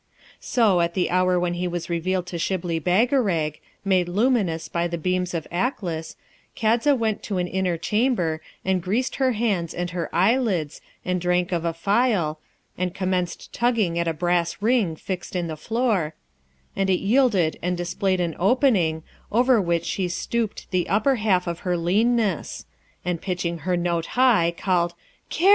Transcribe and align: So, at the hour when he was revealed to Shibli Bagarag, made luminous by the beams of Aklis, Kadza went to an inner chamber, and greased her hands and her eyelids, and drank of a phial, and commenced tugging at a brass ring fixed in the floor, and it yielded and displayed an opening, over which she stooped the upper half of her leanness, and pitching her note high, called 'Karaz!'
So, 0.39 0.79
at 0.81 0.95
the 0.95 1.11
hour 1.11 1.39
when 1.39 1.53
he 1.53 1.67
was 1.67 1.87
revealed 1.87 2.25
to 2.25 2.39
Shibli 2.39 2.79
Bagarag, 2.81 3.59
made 3.85 4.09
luminous 4.09 4.67
by 4.67 4.87
the 4.87 4.97
beams 4.97 5.35
of 5.35 5.45
Aklis, 5.51 6.15
Kadza 6.55 6.95
went 6.97 7.21
to 7.21 7.37
an 7.37 7.45
inner 7.45 7.77
chamber, 7.77 8.41
and 8.65 8.81
greased 8.81 9.17
her 9.17 9.33
hands 9.33 9.75
and 9.75 9.91
her 9.91 10.09
eyelids, 10.11 10.81
and 11.05 11.21
drank 11.21 11.51
of 11.51 11.65
a 11.65 11.71
phial, 11.73 12.39
and 12.79 12.95
commenced 12.95 13.53
tugging 13.53 13.99
at 13.99 14.07
a 14.07 14.13
brass 14.15 14.57
ring 14.59 14.95
fixed 14.95 15.35
in 15.35 15.45
the 15.45 15.55
floor, 15.55 16.15
and 16.75 16.89
it 16.89 16.99
yielded 16.99 17.59
and 17.61 17.77
displayed 17.77 18.19
an 18.19 18.35
opening, 18.39 19.03
over 19.31 19.61
which 19.61 19.85
she 19.85 20.07
stooped 20.07 20.65
the 20.71 20.89
upper 20.89 21.17
half 21.17 21.45
of 21.45 21.59
her 21.59 21.77
leanness, 21.77 22.65
and 23.05 23.21
pitching 23.21 23.59
her 23.59 23.77
note 23.77 24.07
high, 24.17 24.51
called 24.57 24.95
'Karaz!' 25.29 25.49